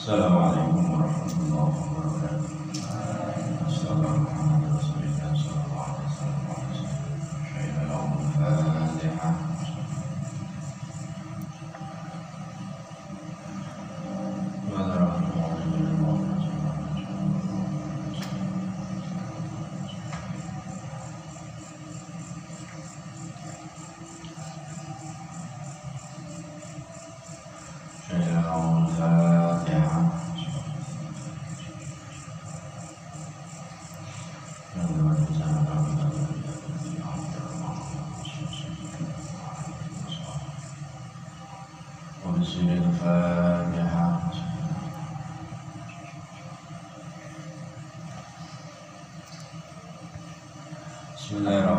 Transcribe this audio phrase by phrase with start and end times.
[0.00, 2.48] السلام عليكم ورحمة الله وبركاته.
[3.68, 6.40] صلى الله محمد رسول الله صلى الله عليه وسلم
[8.24, 9.30] الفاتحة.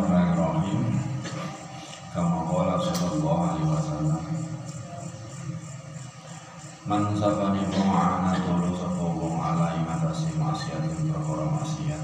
[0.01, 0.97] Bismillahirrahmanirrahim.
[2.09, 4.23] Kama qala sallallahu alaihi wasallam
[6.89, 12.01] Man sabani mu'ana tulu sapobong alai matasi maksiat yang berkoro maksiat.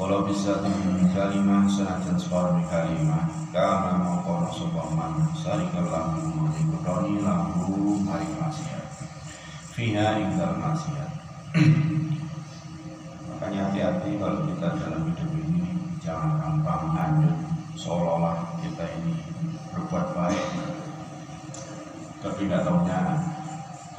[0.00, 8.00] Kalau bisa dengan kalimah senajan separuh kalimah Karena mengkono sebuah man Sarikal lahu mengikutroni lahu
[8.08, 8.84] hari maksiat.
[9.76, 11.10] Fina ingkar maksiat.
[13.28, 16.63] Makanya hati-hati kalau kita dalam hidup ini Jangan kamu
[17.84, 19.12] Seolah-olah kita ini
[19.76, 20.46] berbuat baik.
[22.24, 23.00] Tapi nggak tahunya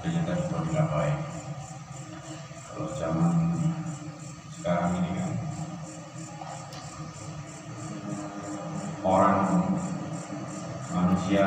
[0.01, 1.17] ternyata itu tidak baik.
[2.65, 3.53] Kalau zaman
[4.57, 5.31] sekarang ini kan
[9.05, 9.69] orang
[10.89, 11.45] manusia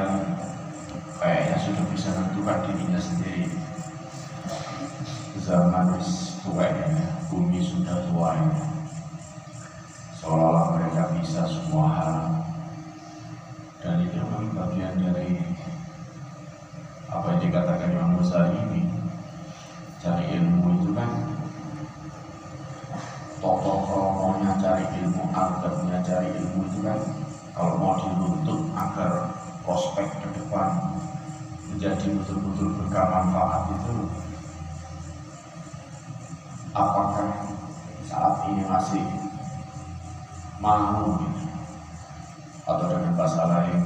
[1.18, 3.50] kayaknya sudah bisa menentukan dirinya sendiri.
[5.42, 5.98] Zaman
[6.46, 6.86] tua ya
[7.34, 8.67] bumi sudah tua mereka
[11.28, 12.16] bisa semua hal.
[13.84, 15.36] Dan itu memang bagian dari
[17.12, 18.82] apa yang dikatakan Imam Ghazali ini.
[20.00, 21.10] Cari ilmu itu kan
[23.44, 26.98] toto kromonya cari ilmu adabnya cari ilmu itu kan
[27.52, 29.28] kalau mau dinuntut agar
[29.68, 30.70] prospek ke depan
[31.68, 33.94] menjadi betul-betul bermanfaat itu
[36.72, 37.30] apakah
[38.06, 39.27] saat ini masih
[40.58, 41.18] mau
[42.68, 43.82] atau dengan bahasa lain?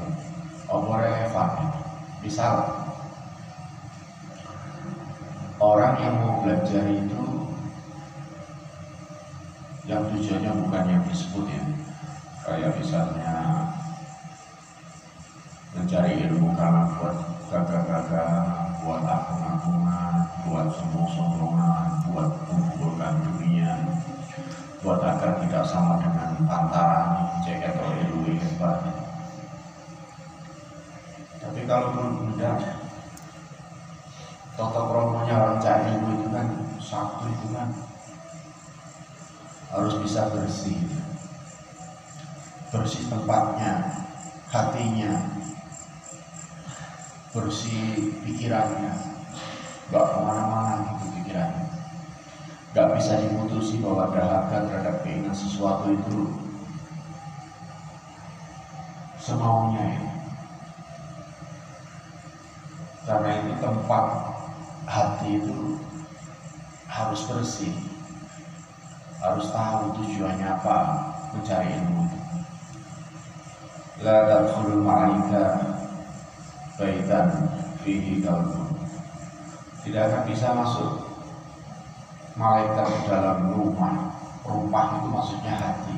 [0.73, 1.51] Apa relevan
[2.25, 2.55] misal
[5.61, 7.23] orang yang mau belajar itu
[9.85, 11.65] yang tujuannya bukan yang disebut ya.
[12.43, 13.35] Kayak misalnya
[15.73, 17.17] mencari ilmu karena buat
[17.49, 23.73] gagah-gagah buat akun-akunan buat sombong-sombongan buat mengumpulkan dunia
[24.83, 28.83] buat agar tidak sama dengan pantaran cek atau ilmu hebat
[31.39, 32.83] tapi kalau benar
[34.53, 37.73] Toto kromonya orang cari ilmu itu kan satu itu kan
[39.73, 40.77] harus bisa bersih.
[42.69, 43.97] Bersih tempatnya
[44.53, 45.13] hatinya
[47.33, 48.93] bersih pikirannya.
[49.89, 51.62] Gak ke mana-mana gitu pikirannya
[52.73, 56.33] gak bisa diputusi bahwa dahaga terhadap keinginan sesuatu itu.
[59.21, 60.03] Semaunya ya.
[63.03, 64.05] Karena itu tempat
[64.89, 65.77] hati itu
[66.89, 67.75] harus bersih.
[69.23, 70.77] Harus tahu tujuannya apa
[71.31, 72.05] mencari ilmu.
[74.03, 75.45] La tadkhulul ma'aika
[76.75, 77.29] baitan
[77.87, 78.73] fihi kalbun
[79.83, 80.91] tidak akan bisa masuk
[82.37, 84.13] malaikat ke dalam rumah.
[84.43, 85.97] Rumah itu maksudnya hati.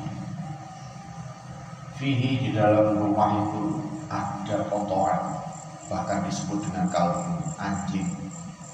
[1.95, 3.81] Fihi di dalam rumah itu
[4.11, 5.39] ada kotoran
[5.87, 8.09] bahkan disebut dengan kalbu anjing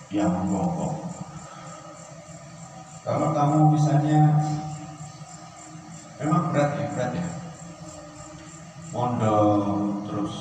[0.10, 1.12] yang menggonggong.
[3.02, 4.22] Kalau kamu misalnya
[6.22, 7.28] memang berat ya berat ya?
[8.92, 10.36] Mondok terus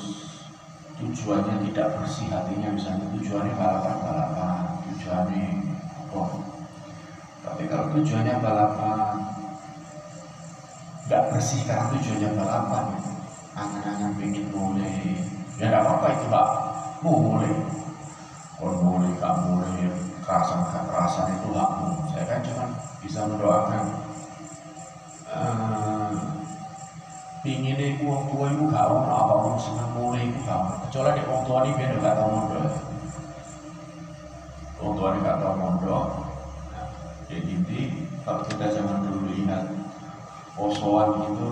[0.99, 5.49] tujuannya tidak bersih hatinya misalnya tujuannya balapan-balapan tujuannya
[6.11, 6.50] apa
[7.61, 9.21] tapi kalau tujuannya balapan
[11.05, 12.85] nggak bersih karena tujuannya balapan
[13.53, 15.21] angan-angan pengen mulai.
[15.61, 16.47] Ya nggak apa-apa itu pak
[17.05, 17.53] mau mulai.
[18.57, 19.93] Kalau mulai gak mulai
[20.25, 22.65] kerasan kekerasan itu hakmu saya kan cuma
[23.05, 23.85] bisa mendoakan
[25.29, 26.17] uh,
[27.45, 31.23] pingin iku wong tua iku gak ono apa wong seneng mulai iku gak kecuali di
[31.29, 32.73] wong tua ini biar gak tau mondok.
[34.81, 36.30] Wong tua ini gak tau mondok
[37.31, 37.79] jadi
[38.27, 39.71] kalau kita zaman dulu ingat
[40.59, 41.49] posoan itu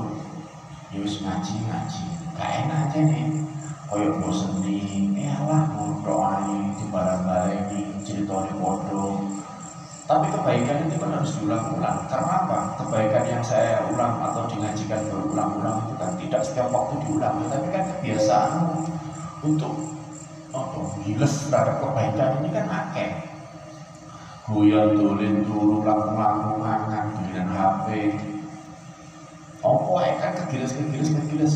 [0.90, 2.04] ya ngaji ngaji
[2.34, 3.26] gak enak aja nih
[3.86, 4.18] koyok
[4.66, 9.22] nih eh lah mondok aja di barang balai ini ceritanya bodoh
[10.08, 12.08] Tapi kebaikan itu kan harus diulang-ulang.
[12.08, 12.80] Karena apa?
[12.80, 17.84] Kebaikan yang saya ulang atau dingajikan berulang-ulang itu kan tidak setiap waktu diulang, tapi kan
[17.92, 18.52] kebiasaan
[19.44, 19.68] untuk
[20.56, 23.27] oh, giles terhadap kebaikan ini kan akeh.
[24.48, 28.16] Guyon dolin turu laku-laku mangan dengan HP.
[29.60, 31.54] Oh, kan kegiles kegiles kegiles.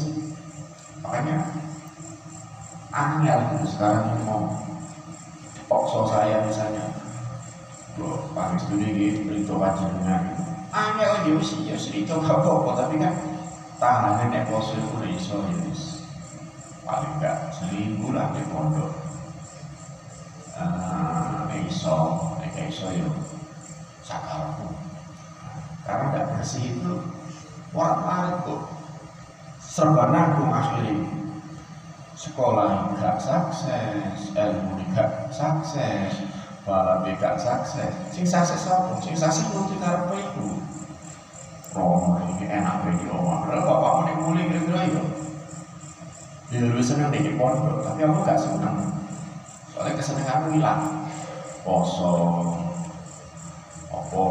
[1.00, 1.40] Makanya
[2.92, 4.60] angel gitu sekarang mau
[5.72, 6.92] pokso saya misalnya.
[7.96, 10.36] Loh, Pak Wisnu ini berita dengan
[10.72, 12.76] angel ya wis ya cerita gak apa-apa.
[12.76, 13.12] Tapi kan
[13.80, 15.72] tangannya nek poso itu iso ya
[16.82, 18.92] paling gak seminggu lah di pondok.
[20.52, 23.08] Uh, iso nek iso ya
[24.04, 24.68] sakarku
[25.82, 26.94] karena tidak bersih itu
[27.72, 28.60] orang lain
[29.58, 31.22] serba nanggung akhirnya
[32.22, 36.22] sekolah gak sukses, ilmu gak sukses,
[36.62, 37.90] balap gak sukses.
[38.14, 38.94] Sing sukses apa?
[39.02, 40.62] Sing sukses nuruti karepe iku.
[41.72, 43.48] Romo ini enak di omah.
[43.48, 45.02] Kalau bapak mau mulai kira-kira ya.
[46.52, 48.76] Ya lu seneng di pondok, tapi aku gak seneng.
[49.72, 51.01] Soalnya kesenanganmu hilang.
[51.62, 52.58] Kosong.
[53.88, 54.22] Apa?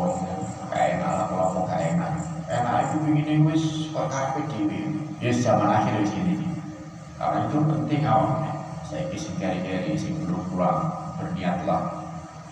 [0.72, 2.12] Kayak enak lah, kalau kayak enak.
[2.52, 3.64] Enak itu begini wis
[3.96, 4.80] kok karepe dhewe.
[5.24, 6.52] Ya zaman akhir wis ini
[7.22, 10.90] karena itu penting awalnya saya kisah kari-kari sing belum pulang
[11.22, 12.02] berniatlah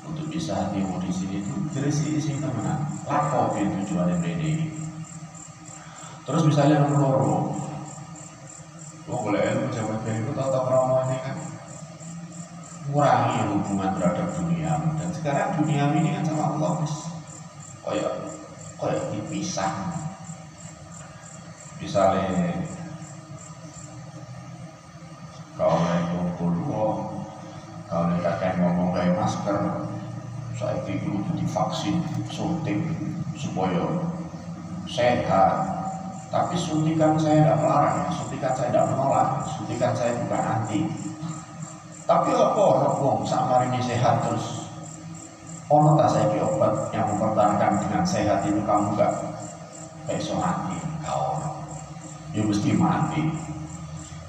[0.06, 4.70] untuk bisa hatimu di sini itu terus di sini teman lapor ke tujuan ini
[6.22, 7.38] terus misalnya nomor loro
[9.10, 9.42] Oh, boleh
[9.74, 11.34] zaman itu tata krama ini kan
[12.90, 16.96] kurangi hubungan terhadap dunia dan sekarang dunia ini kan sama Allah mis
[17.86, 18.14] koyok
[18.82, 19.74] koyok dipisah.
[21.80, 22.60] Misalnya
[25.56, 25.80] kalau
[26.12, 26.98] kumpul wong
[27.88, 29.60] kalau kakek ngomong kayak masker
[30.60, 32.84] saya itu divaksin suntik
[33.40, 33.86] supaya
[34.90, 35.56] sehat.
[36.30, 41.09] Tapi suntikan saya tidak melarang suntikan saya tidak menolak suntikan saya bukan anti
[42.10, 44.66] tapi apa wong sama ini sehat terus?
[45.70, 49.14] Ono tak saya obat yang mempertahankan dengan sehat itu kamu gak
[50.10, 51.38] besok mati kau
[52.34, 53.30] ya mesti mati.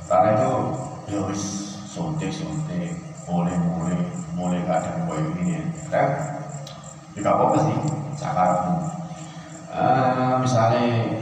[0.05, 0.53] Karena itu
[1.09, 1.43] ya wis
[1.89, 3.97] suntik suntik mulai mulai
[4.37, 6.05] mulai gak ada koyo ini ya.
[7.17, 7.77] Gak apa-apa sih
[8.21, 8.77] sakarmu
[9.73, 11.17] uh, misalnya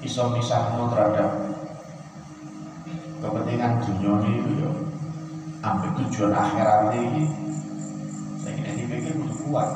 [0.00, 1.49] iso misahmu terhadap
[3.20, 4.72] kepentingan dunia ini ya
[5.60, 7.24] sampai tujuan akhirat ini.
[8.40, 9.70] Saya kira dipikir butuh kuat.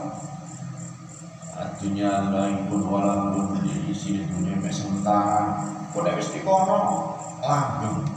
[1.79, 3.61] Dunia lain pun walaupun
[3.93, 5.61] isi dunia sementara
[5.93, 7.13] kok wis dikono?
[7.45, 8.09] Langgeng.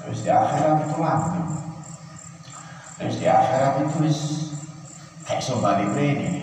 [0.00, 1.48] Terus di akhirat itu langgeng.
[2.96, 4.20] Terus di akhirat itu wis
[5.28, 6.42] kayak so balik ini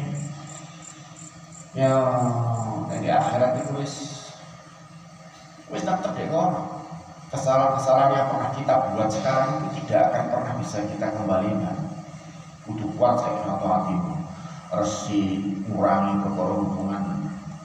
[1.75, 1.91] ya
[3.03, 3.93] di akhirat itu wis
[5.67, 6.76] wis tetap ya kono
[7.27, 11.77] kesalahan-kesalahan yang pernah kita buat sekarang itu tidak akan pernah bisa kita kembalikan.
[12.67, 14.13] Butuh kuat saya atau hatimu.
[14.67, 15.23] Resi
[15.67, 16.55] ngurangi perkara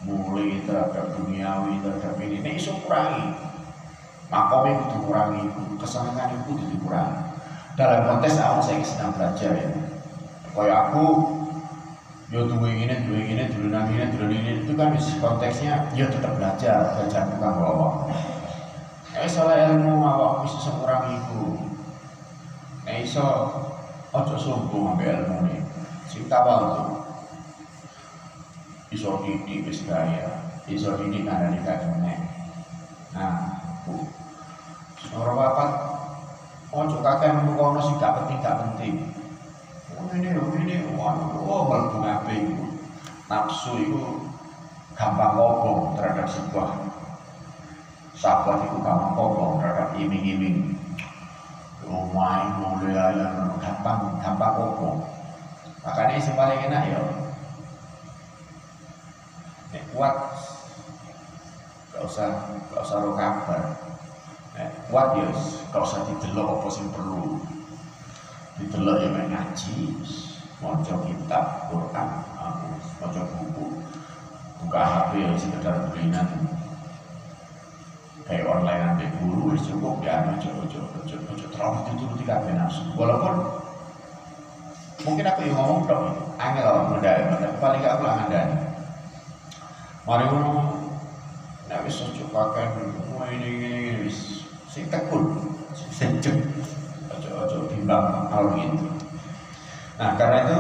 [0.03, 2.43] mulai terhadap duniawi terhadap ini.
[2.43, 3.35] Ini isu kurangi.
[4.31, 5.43] Makomnya itu dikurangi
[5.79, 7.20] kesenangan itu dikurangi.
[7.76, 9.70] Dalam konteks awal saya sedang belajar ya.
[10.53, 11.05] Kayak aku
[12.32, 16.96] yo dua ini dua ini dua ini dua ini itu kan konteksnya yo tetap belajar
[16.96, 17.89] belajar bukan bawa
[19.13, 21.43] eh soal ilmu awak bisa sekurang itu
[22.89, 23.27] eh iso
[24.13, 25.61] ojo sombong ambil ilmu nih
[26.09, 26.91] sing tawal tuh
[28.93, 31.89] iso didik wis gaya iso didik di kaki
[33.13, 34.09] nah bu.
[35.13, 35.71] Orang papat
[36.73, 38.95] ojo kakek nemu kono sing gak penting gak penting.
[39.93, 40.77] Oh ini oh ini.
[40.97, 42.65] Oh mlebu ngape iku.
[43.29, 44.01] Nafsu itu
[44.97, 46.92] gampang ngobong terhadap sebuah
[48.22, 50.79] sahabat itu gampang ngobong terhadap iming-iming.
[51.82, 55.02] Rumah mulai ayam gampang gampang ngobong.
[55.82, 57.02] Makanya yang paling enak ya.
[59.74, 60.14] Nek kuat
[61.91, 62.31] gak usah
[62.70, 63.62] gak usah lo kabar.
[64.55, 65.26] Eh, kuat ya
[65.74, 67.43] kalau usah didelok apa sing perlu.
[68.62, 69.98] Didelok ya main ngaji.
[70.62, 72.08] Maca kitab Quran
[73.02, 73.82] maca buku.
[74.62, 76.62] Buka HP ya sekedar belinan
[78.93, 82.84] nanti guru wis cukup ya ojo ojo ojo ojo terlalu dituruti kabeh nafsu.
[82.93, 83.41] Walaupun
[85.08, 88.56] mungkin aku yang ngomong dong angel mendaya tapi paling gak aku lah ngandani.
[90.05, 90.53] Mari ngono.
[91.72, 92.69] Nek wis ojo pakai
[93.32, 95.41] ini ini wis sing tekun
[95.72, 96.37] sing sejuk
[97.08, 98.93] ojo-ojo bimbang hal gitu.
[99.96, 100.58] Nah karena itu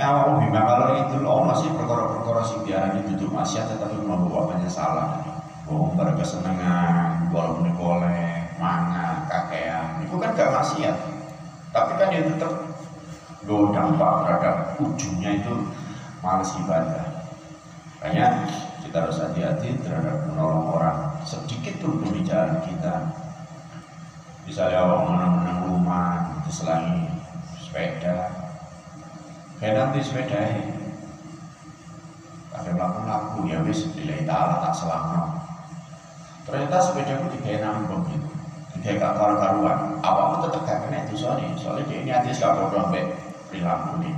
[0.00, 5.29] awak bima kalau itu ono sih perkara-perkara sing diarani duduk maksiat tetapi membawa penyesalan.
[5.70, 10.98] Oh, mereka senengan, walaupun boleh, mangan, kakean, itu kan gak maksiat.
[11.70, 12.52] Tapi kan ya tetap
[13.46, 15.54] do dampak terhadap ujungnya itu
[16.26, 17.06] males ibadah.
[18.02, 18.50] Makanya
[18.82, 23.14] kita harus hati-hati terhadap menolong orang sedikit pun pembicaraan kita.
[24.50, 26.10] Misalnya orang menang-menang rumah,
[26.50, 27.14] selain
[27.62, 28.26] sepeda,
[29.62, 30.42] kayak nanti sepeda
[32.60, 35.39] ada melakukan laku ya wis nilai ta'ala tak selama
[36.48, 38.28] ternyata sepeda itu tiga nambung gitu
[38.80, 40.00] tiga gak karu-karuan.
[40.00, 41.52] Awakmu tetap gak kena itu soalnya.
[41.58, 43.12] Soalnya dia ini hati gak bodoh sampai
[43.50, 44.14] perilaku nih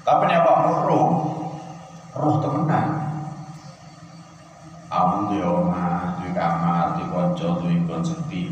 [0.00, 0.52] tapi nih apa
[0.88, 1.08] roh
[2.16, 2.88] roh temenan.
[4.90, 8.42] Awam di oma di kamar di konco di konsepi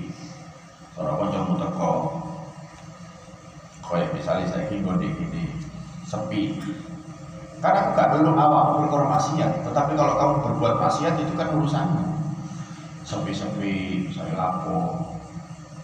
[0.94, 1.92] kalau konco mu teko
[3.82, 5.44] kayak misalnya saya di gini
[6.06, 6.60] sepi.
[7.58, 9.66] Karena aku gak dulu awak perkara maksiat.
[9.66, 12.17] Tetapi kalau kamu berbuat maksiat itu kan urusanmu
[13.08, 15.00] sepi-sepi saya lapo.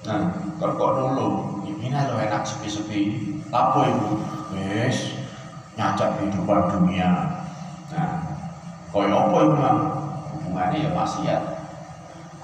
[0.05, 0.29] Nah
[0.61, 1.29] kalau kok dulu.
[1.65, 3.03] Ini lo enak sepi-sepi.
[3.49, 4.09] Lapo itu
[4.53, 5.17] wes
[5.81, 7.41] nyacak kehidupan dunia.
[7.97, 8.09] Nah
[8.93, 9.77] kau apa itu mah
[10.37, 11.43] hubungannya ya maksiat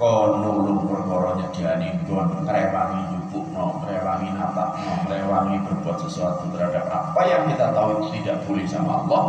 [0.01, 2.01] kau nulung perkara nyediani
[2.43, 3.03] ngrewangi
[3.53, 4.65] no, merewangi no,
[5.07, 9.25] merewangi berbuat sesuatu terhadap apa yang kita tahu itu tidak boleh sama Allah.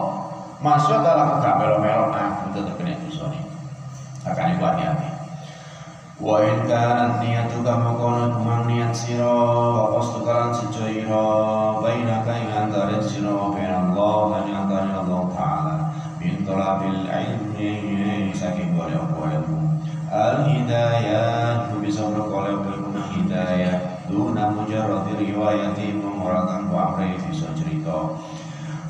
[0.61, 3.33] Masuk dalam gak melo-melo aku tetap kena dosa
[4.21, 5.10] akan ibu hati-hati
[6.21, 12.53] wa in kanat niyatuka makono kumang niat siro wa qastu kalan sijo iro bainaka ing
[12.53, 15.75] antara siro wa bain Allah dan antara Allah Ta'ala.
[16.21, 19.81] Min tolabil ilmi saking boleh apa ilmu?
[20.13, 24.05] Al hidayah bisa berkoleh ilmu hidayah.
[24.05, 28.13] Duna mujarrati riwayati mengurangkan wa amri bisa cerita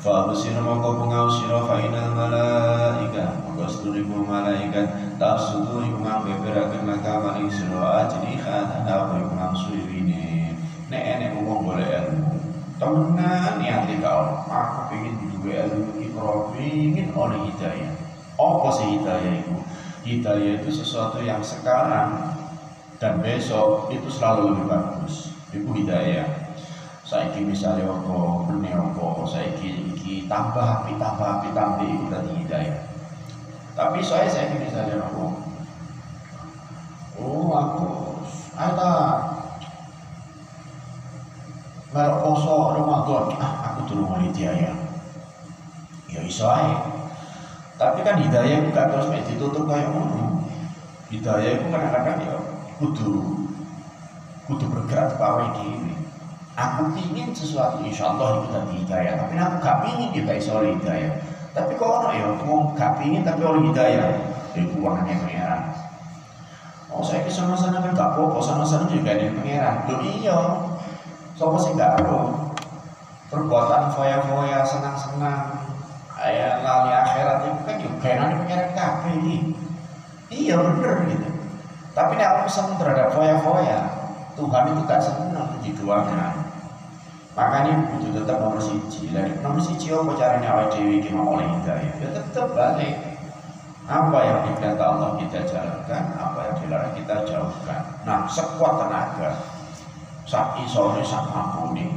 [0.02, 5.14] fa basir maka pengausira fa inal malaika maka seduriku malaikat.
[5.14, 8.82] Tafsudu iku ngambeberaken laka maring sira ajri khana.
[8.82, 10.58] Apa iku ngangsuwine
[10.90, 12.34] nek enek wong boleh ilmu.
[12.82, 14.42] Temenan niati kau.
[14.50, 17.94] Aku pengen duwe ilmu iki ingin oleh hidayah.
[18.34, 19.54] Apa sih hidayah itu?
[20.02, 22.34] Hidayah itu sesuatu yang sekarang
[22.98, 25.30] dan besok itu selalu lebih bagus.
[25.54, 26.41] Itu hidayah
[27.12, 32.78] saiki misalnya apa mene apa saiki iki tambah api tambah api tambah itu berarti hidayah.
[33.76, 35.24] Tapi saya saiki misalnya apa
[37.20, 37.88] oh aku
[38.56, 38.92] ada
[41.92, 44.72] melok poso Ramadan ah aku dulu mau hidayah
[46.08, 46.20] ya.
[46.24, 46.48] Iso
[47.76, 50.48] tapi kan hidayah itu gak terus ditutup kayak ngono.
[51.12, 52.36] Hidayah itu kadang-kadang ya
[52.80, 53.36] kudu
[54.48, 55.91] kudu bergerak ke awal ini
[56.52, 59.14] aku ingin sesuatu insya Allah itu tadi hidayah.
[59.20, 61.12] Tapi aku gak ingin juga iso oleh hidayah.
[61.52, 64.08] Tapi kok orang ya mau gak ingin tapi oleh hidayah?
[64.52, 65.62] Itu uangnya pengeran
[66.92, 70.38] Oh saya ke sana sana kan gak apa sana sana juga ada pengeran lo iya.
[71.32, 72.16] Siapa sih gak apa?
[73.32, 75.72] Perbuatan foya-foya senang-senang.
[76.20, 79.36] Ayah lali akhirat itu kan juga ada pengeran kabeh ini
[80.28, 81.28] iya bener gitu.
[81.92, 83.80] Tapi nek aku seneng terhadap foya-foya,
[84.36, 86.41] Tuhan itu gak seneng diduakan.
[87.32, 89.08] Makanya butuh tetap nomor siji.
[89.08, 91.92] Lagi nomor siji apa caranya awal dewi kita oleh hidayah?
[91.96, 92.94] Ya tetap balik.
[93.88, 97.82] Apa yang diperintah Allah kita jalankan, apa yang dilarang kita jauhkan.
[98.06, 99.42] Nah, sekuat tenaga,
[100.22, 101.90] sak isore sak mampu nih.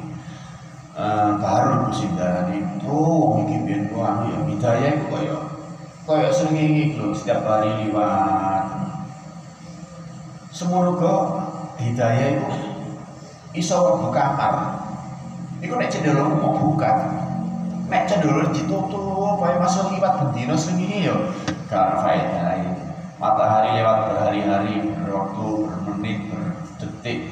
[0.95, 5.37] Uh, baru kusindani oh mungkin biar anu ya hidayah itu kaya
[6.07, 8.63] kaya sering loh setiap hari liwat
[10.55, 11.43] Semoga
[11.83, 12.47] hidayah itu
[13.59, 14.84] iso buka kamar.
[15.63, 16.91] Iku nek cenderung mau buka.
[17.87, 21.15] Nek cenderung ditutup apa masuk liwat bendino sendiri ya
[21.71, 22.59] gak faedah.
[23.15, 27.31] Matahari lewat berhari-hari, berwaktu, bermenit, berdetik.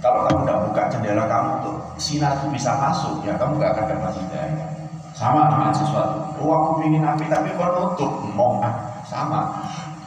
[0.00, 3.86] Kalau kamu tidak buka jendela kamu tuh sinar itu bisa masuk ya kamu gak akan
[3.94, 4.68] dapat hidayah.
[5.14, 6.18] Sama dengan sesuatu.
[6.40, 8.58] Oh aku ingin api tapi kalau nutup, mau
[9.04, 9.62] sama.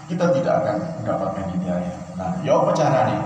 [0.10, 1.96] Kita tidak akan mendapatkan hidayah.
[2.20, 3.20] Nah, ya apa caranya?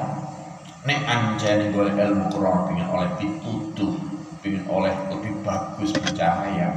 [0.88, 3.92] Nek anjani golek ilmu Quran pengen oleh pitutuh,
[4.48, 6.72] pengen oleh lebih bagus bercahaya,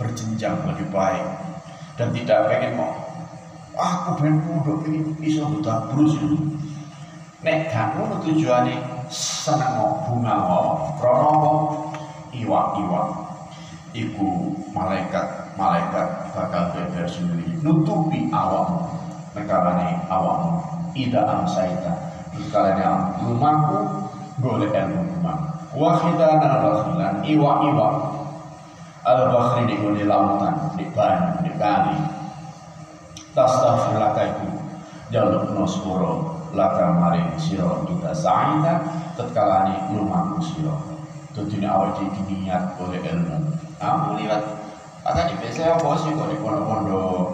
[0.00, 1.28] berjenjang lebih baik.
[2.00, 2.96] Dan tidak pengen mau
[3.76, 5.44] aku pengen duduk pengen bisa
[5.92, 6.40] berus ini.
[7.44, 11.54] Nek kamu tujuannya seneng mau bunga mau krono
[12.32, 13.08] iwak-iwak.
[13.92, 18.88] Iku malaikat malaikat bakal beber sendiri nutupi awakmu
[19.36, 20.56] negarane awakmu.
[20.96, 21.94] Ida amsaita
[22.50, 24.08] kalian rumahku
[24.40, 25.09] golek ilmu
[25.70, 27.88] rumah wa khidana rasulan iwa iwa
[29.06, 31.96] al bahri di gone lautan di ban di kali.
[33.30, 34.46] Tastaghfir laka iku
[35.14, 38.82] jaluk nospuro laka maring siro kita sa'ida
[39.14, 40.76] tetkalani lumaku siro
[41.30, 43.38] tentunya awal jadi niat oleh ilmu.
[43.78, 44.42] Kamu lihat
[45.06, 47.26] di biasa apa sih kok di pondok-pondok?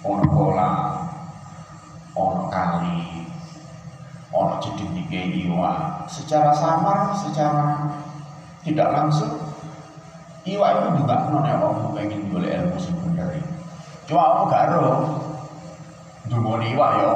[0.00, 0.76] Ono kolam
[2.16, 3.19] ono kali
[4.30, 7.90] ono jeding di iwa secara samar secara
[8.62, 9.50] tidak langsung
[10.48, 12.80] Iwa itu juga non ya aku pengen boleh ilmu
[13.12, 13.28] bener.
[14.08, 14.92] Cuma aku gak ero.
[16.32, 17.12] Dungoni iwa ya.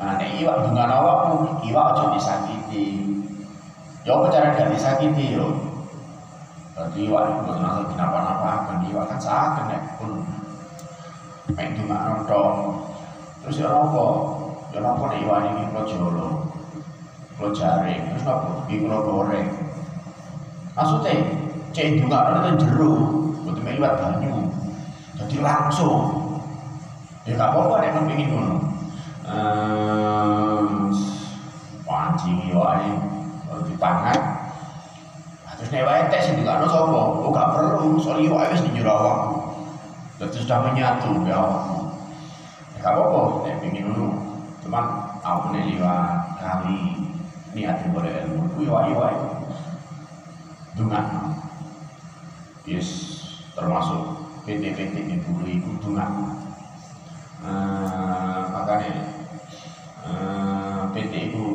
[0.00, 3.12] Nah, nek iwa dengan awakmu, iwa aja disakiti.
[4.08, 5.52] Ya apa cara gak disakiti yo?
[6.72, 10.24] Berarti iwa itu bukan asal kenapa-napa kan iwa kan sakit nek pun
[11.52, 12.52] mek dungakno tok.
[13.44, 14.04] Terus ya apa?
[14.70, 16.28] Ya apa nek iwa ini kula jolo.
[17.34, 18.66] Kula jaring, terus apa?
[18.70, 19.48] Iki kula goreng.
[20.78, 21.14] Maksudnya,
[21.74, 22.92] cek juga ada jeru
[23.42, 24.46] butuh melibat banyu.
[25.18, 26.30] Jadi langsung.
[27.26, 28.56] Ya gak apa-apa nek kepingin ngono.
[29.28, 30.94] Ehm
[31.84, 32.90] pancing yo ae
[33.66, 34.18] dipangan.
[35.58, 37.00] Terus nek wae tek sing dikano sapa?
[37.20, 38.00] Oh gak perlu.
[38.00, 39.50] Soal yo wis awakku
[40.20, 41.40] terus sudah menyatu ya
[42.80, 44.29] gak apa-apa nek pengin ngono
[44.70, 46.94] cuman aku nek liwat kali
[47.58, 48.54] niat boleh ilmu.
[48.54, 49.18] Ku yo ae wae
[50.78, 51.34] dungan
[52.62, 53.18] yes
[53.58, 56.38] termasuk PT-PT di bulu ibu dungan
[57.42, 59.10] uh, makanya
[60.06, 61.46] uh, PT itu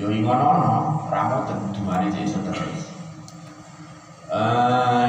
[0.00, 1.44] yo ingono ramu
[1.76, 2.91] dungane jadi terus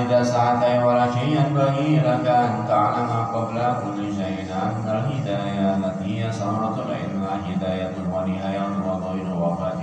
[0.03, 6.85] إذا سعت ولكن ينبغي لك أن تعلم قبل كل شيء أن الهداية التي هي ثمرة
[6.87, 9.83] العلم هداية ونهاية وظاهر وباطن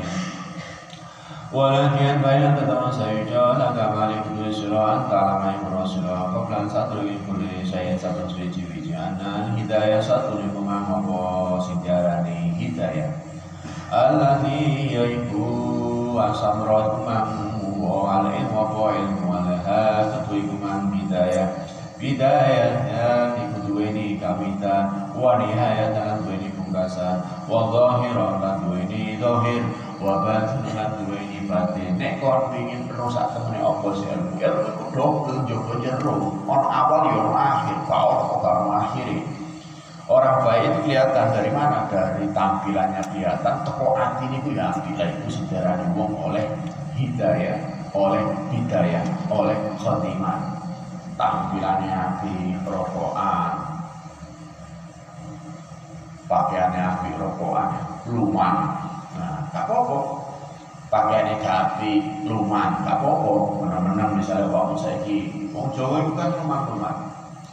[1.53, 7.67] ولكن بين تدرس يجعل كمال كل سورة أن تعلم أمر سورة قبل أن تدرك كل
[7.71, 13.11] شيء ستدرك بيجي أن الهداية ستدرك مع مقاصد هداية
[13.93, 15.31] التي يجب
[16.17, 19.28] أسمرت مأمو على علم وعلم ولها
[20.10, 21.48] atau imam bidayah
[22.00, 24.88] bidayatan dikudueni kamita
[25.92, 27.20] tangan dua ini pungkasa.
[27.44, 29.60] Wadohir orang dua ini dohir
[30.00, 32.00] wabat tangan dua ini batin.
[32.00, 36.16] Nek kon pengin rusak temene apa sih ilmu ilmu kudu kudu joko jero.
[36.48, 37.76] On awal yang akhir.
[37.84, 39.20] Kau kau akhir e?
[40.10, 41.86] Orang baik itu kelihatan dari mana?
[41.86, 46.50] Dari tampilannya kelihatan, teko hati ini itu ya, bila itu sejarah wong oleh
[46.98, 48.24] hidayah oleh
[48.54, 50.38] hidayah oleh khotimah
[51.18, 53.52] tampilannya api rokokan.
[56.30, 57.70] Pakaiannya api rokokan
[58.06, 58.54] luman.
[59.18, 59.98] Nah gak apa-apa.
[60.90, 61.92] Pakaiannya gak api
[62.26, 62.86] luman.
[62.86, 63.34] Gak apa-apa.
[63.66, 66.94] Menang-menang misalnya waktu saya ki Wong Jawa itu kan rumah-rumah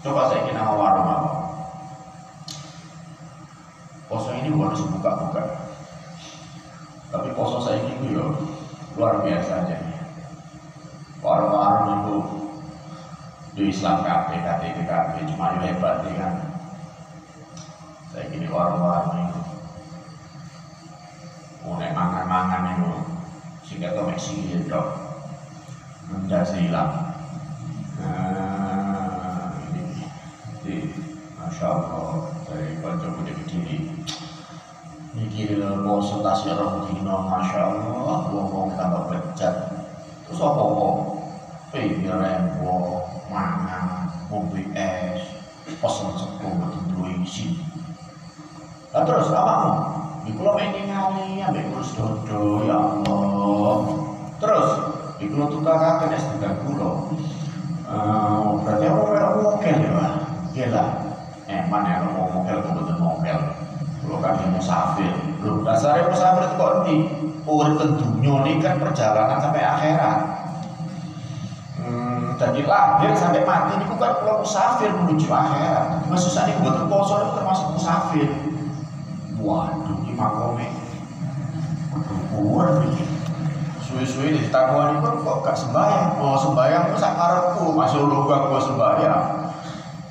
[0.06, 1.32] coba saya kira warung apa?
[4.08, 5.68] Poso ini bukan sebuka-buka
[7.08, 8.26] tapi poso saya ini ya
[9.00, 9.97] luar biasa aja
[11.22, 12.18] warung-warung itu
[13.58, 16.34] di Islam KB, KTP KB, cuma yang hebat ya kan?
[18.14, 19.42] Saya gini warung-warung itu.
[21.66, 22.92] Mulai mangan-mangan itu
[23.68, 24.82] sehingga kau masih gitu
[26.08, 27.12] mendas hilang
[28.00, 30.08] nah ini.
[30.64, 30.76] Di
[31.36, 33.92] Masya Allah dari kanca punya berdiri
[35.18, 39.77] mikir poso tasya roh dino Masya Allah wong-wong tambah becat
[40.28, 40.88] terus apa-apa
[41.72, 45.24] pengen rembo mangan, ngombe es,
[45.80, 46.52] pesen sego
[46.92, 47.64] duwe isi.
[48.92, 49.72] Lah terus awakmu,
[50.28, 53.78] iku lho pengen ngali ambek ngurus dodo ya Allah.
[54.40, 54.68] Terus
[55.24, 56.92] iku lho tukang es dengan kula.
[57.88, 60.14] Eh, berarti aku ora mokel ya, Pak.
[60.52, 60.86] Gila.
[61.48, 63.40] Eh, mana yang mau mokel kok betul mokel.
[64.04, 65.16] Kalau kan musafir.
[65.40, 66.74] Loh, dasarnya musafir itu kok
[67.48, 70.20] urip dunia ini kan perjalanan sampai akhirat.
[72.38, 76.06] Jadi lahir sampai mati ini kan kalau musafir menuju akhirat.
[76.06, 78.30] Maksud saya ini buat poso itu termasuk musafir.
[79.42, 80.68] Waduh ini makome.
[82.30, 83.02] Kuat ini
[83.82, 86.22] suwe-suwe di takuan itu kok gak sembahyang.
[86.22, 89.24] Mau sembahyang itu sakarku masuk lubang gua sembahyang.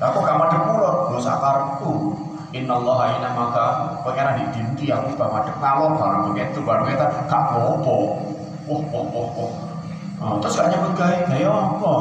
[0.02, 2.25] Aku gak madep mulot gua sakarku
[2.56, 3.64] Inna Allah ina maka
[4.00, 7.94] pengen di dinti aku gak madep ngalor barang begitu barang begitu gak apa-apa
[8.66, 9.66] wah wah
[10.16, 11.94] Oh, terus gak nyebut gaya gaya apa?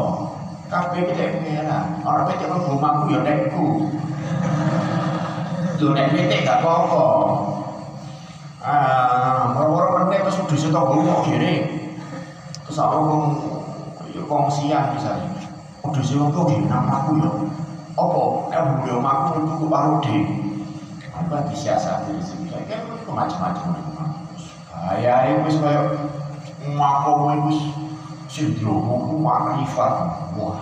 [0.72, 2.00] Kabeh iki dek pengeran.
[2.08, 3.68] Ora petik kok rumahku ya dekku.
[5.84, 7.04] Lho nek petik gak apa-apa.
[8.64, 11.28] Ah, moro-moro meneh terus kudu setok kok.
[12.66, 13.24] Terus aku kong
[14.16, 15.28] ya kongsian misalnya.
[16.02, 17.30] Sih wong kok nama aku ya.
[18.00, 18.24] Apa?
[18.56, 20.45] Eh beli omaku itu ku parodi.
[21.16, 22.48] Kan disiasati di sini.
[22.52, 23.82] Kan itu macam-macam.
[24.68, 25.82] Bahaya itu kaya
[26.76, 27.60] makom wis
[28.28, 29.96] sindrom ku makrifat.
[30.36, 30.60] Wah.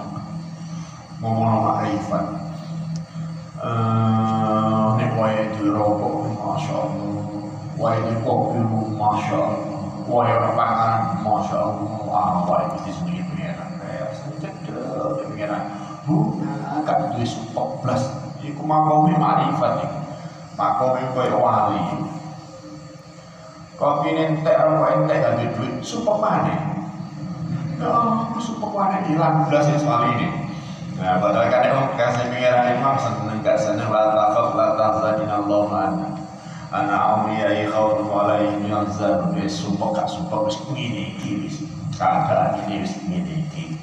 [1.18, 2.26] Ngomong makrifat.
[3.64, 7.24] Eh nek wae di rokok Masya Allah.
[7.80, 8.60] Wae di kopi
[8.94, 9.82] Masya Allah.
[10.04, 11.92] Orang pangan Masya Allah.
[12.14, 13.82] Ah, wae di sini pengenan.
[14.14, 14.54] Cedek
[15.28, 15.64] pengenan.
[16.04, 18.04] Bunga kan duwe supok blas.
[18.44, 20.03] Iku makome makrifat iku.
[20.54, 21.82] Makome koyo wali.
[23.74, 26.60] Kopi nentek rokok entek gak duwe duit supok maneh.
[27.82, 30.30] Oh, supok maneh hilang blas ya soal ini.
[30.94, 35.62] Nah, padahal kan emang kasih pikiran imam seneng gak seneng la tafaf la tahzan Allah
[35.66, 36.10] mana.
[36.70, 41.66] Ana awliyai khawfu alaihim yanzar Wis sumpah gak sumpah wis ngene iki wis.
[41.98, 43.82] Keadaan ini wis ngene iki.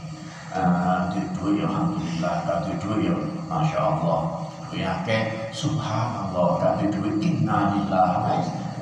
[0.55, 3.15] Ah, Di duit ya Alhamdulillah, duit ya
[3.51, 4.50] Masya Allah.
[4.71, 8.23] Duit akeh Subhanallah, gak di duit inna lillah.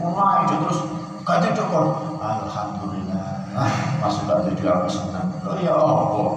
[0.04, 0.80] Wah, itu terus
[1.24, 1.86] duit kok.
[2.20, 3.28] Alhamdulillah.
[3.56, 3.72] Ah,
[4.04, 5.32] Masuk gak di duit aku senang.
[5.48, 6.28] Oh ya Allah.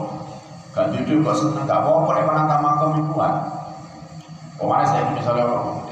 [0.72, 3.34] Gak jujur kok seneng, gak apa-apa nek menata makam itu kan.
[4.56, 5.46] Kemarin saya misalnya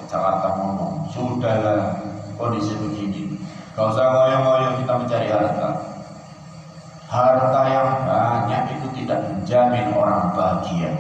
[0.07, 1.99] Jakarta ngomong, sudahlah
[2.39, 3.35] kondisi begini.
[3.75, 5.69] Gak usah ngoyong-ngoyong kita mencari harta.
[7.11, 10.95] Harta yang banyak itu tidak menjamin orang bahagia.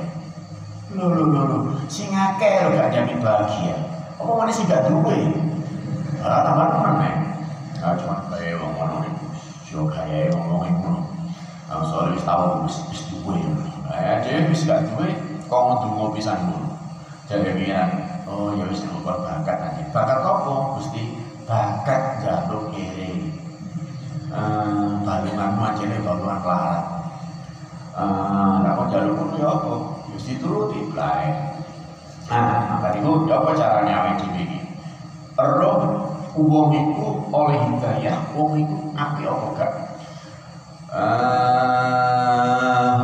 [0.91, 1.95] Loh, loh, loh, loh.
[1.97, 3.75] Si ngake lo gak jamin bahagia.
[4.21, 5.33] Apa mana sih gak duwe?
[6.21, 7.09] Ah, tambah mana?
[7.81, 9.25] Nah, cuma kayak ngomong ini.
[9.65, 10.93] Sio kayak ngomong ini.
[11.69, 13.41] Nah, soalnya wis tahu wis wis duwe.
[13.89, 15.17] Eh, dhewe wis gak duwe,
[15.49, 16.69] kok ndonga pisan dulu.
[17.29, 17.89] Jadi pikiran,
[18.25, 19.83] oh ya wis ngukur bakat aja.
[19.89, 20.53] Bakat apa?
[20.77, 21.17] Gusti
[21.49, 22.68] bakat jaluk
[36.49, 39.73] wong iku oleh hidayah, wong iku apik apa gak?
[40.89, 42.09] Ah,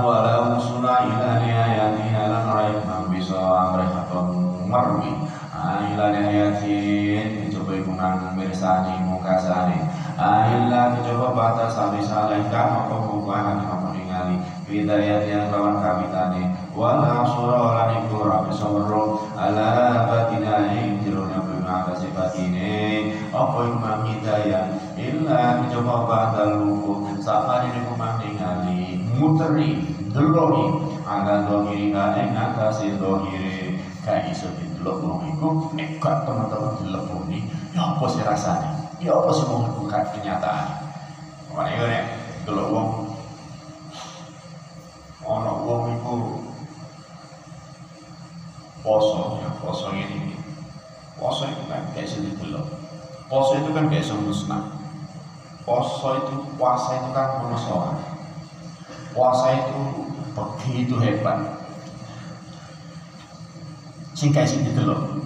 [0.01, 5.13] walau suna ila nihayatina lan raih mang bisa amrehaton merwi.
[5.53, 9.86] Ah ila nihayatin coba iku nang mirsani mukasani
[10.17, 14.41] ah illa coba batas habis alaika maka bukan kamu ningali.
[14.65, 19.29] Hidayat yang lawan kawitane wala sura lan iku ora bisa weruh.
[19.38, 21.44] Ala batinahi jirona
[22.15, 27.19] kasih apa iku mang hidayah illa coba badal luku.
[27.19, 29.84] Sapa ini ningali muteri
[30.15, 33.75] deloni angga dohiri ing atase dohiri
[34.08, 37.39] kayak iso didelok wong iku nek gak teman-teman dileponi
[37.75, 38.71] ya apa sih rasanya?
[39.04, 40.67] Ya apa sih mau bukan kenyataan?
[41.51, 42.06] Mana itu nek
[42.47, 42.89] delok wong.
[45.25, 46.15] Ono wong iku
[48.86, 50.35] poso ya poso ini
[51.15, 52.67] poso itu kan kayak iso didelok
[53.32, 54.75] poso itu kan kayak iso musnah
[55.65, 57.97] Poso itu, puasa itu kan menesoran.
[59.17, 59.78] Puasa itu
[60.38, 61.41] begitu hebat.
[64.13, 65.25] Sing gitu loh.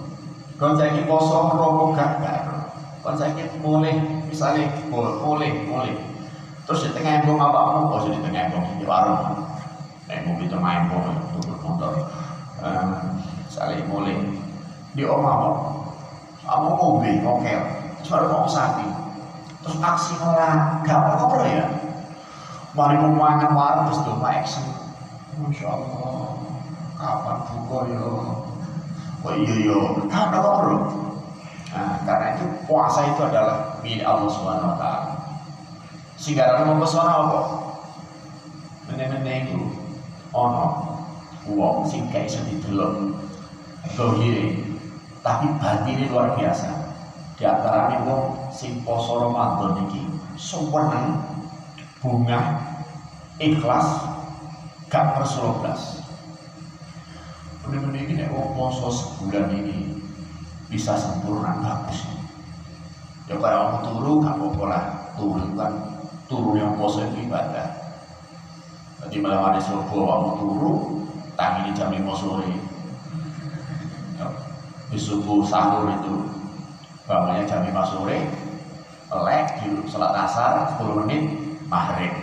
[0.56, 2.40] Kon saiki poso rokok gak gak.
[3.04, 4.00] Kon saiki mulai
[4.32, 5.92] misalnya boleh mulai.
[6.64, 9.44] Terus di tengah embong apa mau poso di tengah embong di warung.
[10.08, 11.92] Embong itu main embong tutup motor.
[13.44, 14.16] Misalnya mulai
[14.96, 15.36] di omah
[16.50, 17.62] kamu ngombe ngokel,
[18.02, 18.82] suara mau sapi,
[19.62, 21.62] terus aksi malah gak apa-apa ya.
[22.74, 24.66] Mari mau mangan warung terus dong action.
[25.38, 26.34] Masya Allah.
[26.98, 28.02] Kapan buka ya?
[29.22, 29.78] Oh iya iya.
[30.10, 30.98] Gak apa-apa
[31.70, 35.10] nah karena itu puasa itu adalah milik Allah Subhanahu Wa Taala.
[36.18, 37.40] Sehingga dalam mempesona apa?
[38.90, 39.70] Meneh-meneh itu.
[40.34, 40.98] Ono.
[41.46, 43.14] Wong sing gak iso didelok
[45.20, 46.68] tapi batine luar biasa.
[47.36, 49.88] Di antaranya wong sing poso Ramadan
[50.36, 51.24] seneng
[52.00, 52.40] bunga
[53.40, 53.88] ikhlas
[54.88, 56.00] gak terseloblas
[57.64, 60.00] bener-bener ini nek wong poso sebulan ini
[60.72, 62.02] bisa sempurna bagus.
[63.30, 64.84] Ya kayak orang turu gak apa-apa lah.
[65.14, 65.72] Turu kan
[66.26, 67.68] turu yang poso itu ibadah.
[69.06, 70.72] Jadi malam ada subuh kamu turu
[71.38, 72.52] tangi jam 5 sore
[74.90, 76.14] di subuh sahur itu
[77.06, 78.26] bangunnya jam 5 sore
[79.10, 81.22] melek di sholat asar 10 menit
[81.66, 82.14] maghrib.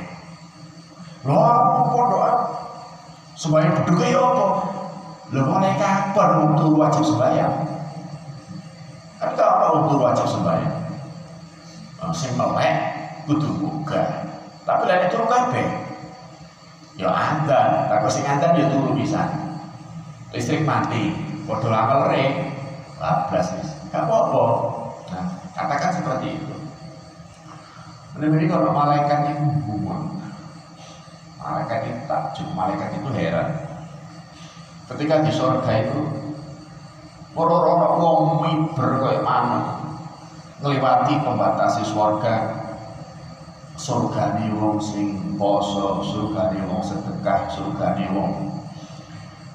[1.23, 2.31] Loh doa
[3.35, 4.47] sebagai berdoa ya apa?
[5.35, 7.55] Lo mulai kapan waktu wajib sembahyang?
[9.19, 10.75] Kan gak apa waktu wajib sembahyang.
[12.15, 12.75] Sing melek
[13.27, 14.03] kudu buka.
[14.63, 15.67] Tapi lain itu kabeh.
[16.97, 19.21] Ya andan, tapi sing andan ya turu bisa.
[20.33, 21.13] Listrik mati,
[21.45, 22.56] padha lamal re,
[22.97, 23.69] bablas wis.
[23.93, 24.43] Gak apa-apa.
[25.13, 26.55] Nah, katakan seperti itu.
[28.17, 30.17] Benar-benar kalau malaikat itu buang,
[31.37, 33.49] malaikat itu takjub, malaikat itu heran.
[34.89, 36.01] Ketika di surga itu,
[37.37, 39.61] orang-orang wong miber kayak mana,
[40.65, 42.35] ngelewati pembatasi surga,
[43.77, 48.49] surgane wong sing poso, surgane wong sedekah, surgane wong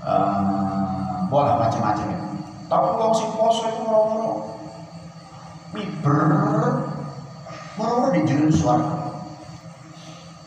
[0.06, 2.31] uh, bola macam-macam itu.
[2.72, 4.56] Tapi wong sing poso itu moro-moro
[5.76, 6.16] miber
[7.76, 9.12] moro di jero swarga.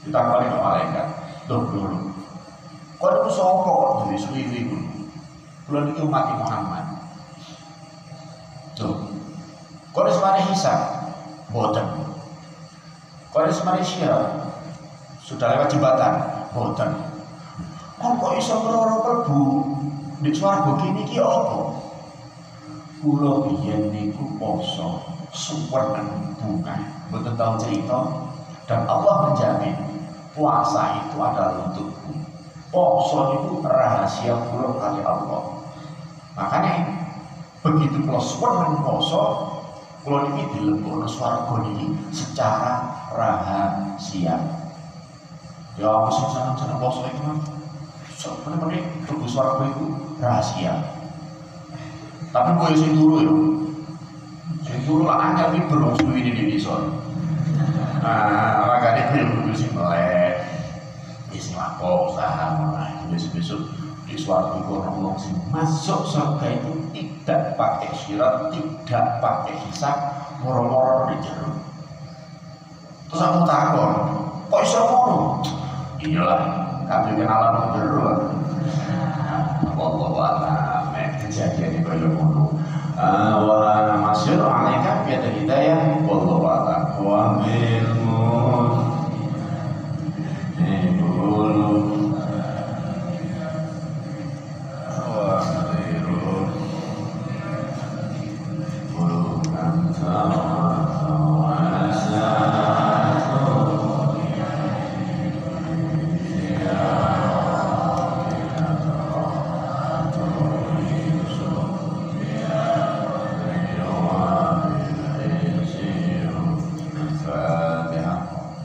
[0.01, 1.07] Ditangkali ke malaikat,
[1.45, 2.17] "Duh dulu.
[2.97, 4.77] Kau itu sapa kok jadi suwi iku?"
[5.69, 6.85] Kula niki umat Muhammad.
[8.73, 9.05] Tuh.
[9.93, 10.81] Kau semari hisab,
[11.53, 11.85] boten.
[13.29, 14.41] Koris Malaysia
[15.21, 16.13] sudah lewat jembatan,
[16.57, 16.89] boten.
[18.01, 19.41] Kon kok iso ngroro klebu
[20.25, 21.84] di swarga kene iki apa?
[23.05, 24.97] Kula biyen niku poso
[25.29, 26.73] suwenen bunga,
[27.13, 28.01] boten tahu cerita?
[28.65, 29.77] Dan Allah menjamin
[30.33, 32.17] puasa itu adalah untukku.
[32.73, 35.69] Poso itu rahasia kula kali Allah.
[36.33, 36.73] Makanya
[37.61, 39.53] begitu kula suwenen poso,
[40.01, 44.33] kula niki dilebokno swarga niki secara rahasia.
[45.77, 47.37] Ya aku sing seneng seneng poso itu kan
[48.17, 50.94] sebenarnya tubuh suara itu rahasia
[52.35, 53.33] tapi gue sing turu ya
[54.67, 56.75] sing turu lah angel ki berong suwi ini di bisa
[58.03, 60.43] nah makanya yang kudu sing melek
[61.31, 63.71] isi lapo usaha mulai besok-besok
[64.03, 69.95] di suatu ngomong sing masuk surga itu tidak pakai syarat tidak pakai hisab
[70.43, 71.55] moro-moro di jeruk
[73.05, 73.91] Terus aku takon,
[74.49, 75.39] kok iso ngono?
[76.03, 76.41] Iyalah,
[76.89, 78.11] kami kenalan jero.
[79.77, 80.64] Wallahu a'lam.
[81.35, 82.55] Kejadian kaya ngono.
[82.95, 86.95] Wa ana masyur alaika bi hidayah wallahu a'lam.
[87.03, 87.74] Wa bil